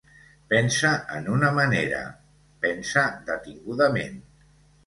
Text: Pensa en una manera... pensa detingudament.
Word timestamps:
Pensa 0.53 0.93
en 1.19 1.27
una 1.33 1.51
manera... 1.59 1.99
pensa 2.67 3.05
detingudament. 3.29 4.21